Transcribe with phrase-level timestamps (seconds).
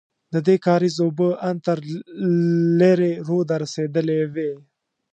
[0.33, 1.79] ددې کارېز اوبه ان تر
[2.79, 4.51] لېرې روده رسېدلې وې.